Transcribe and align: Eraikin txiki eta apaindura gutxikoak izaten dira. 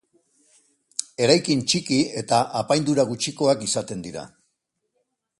Eraikin 1.25 1.59
txiki 1.73 1.99
eta 2.21 2.39
apaindura 2.61 3.05
gutxikoak 3.11 3.61
izaten 3.69 4.01
dira. 4.07 4.25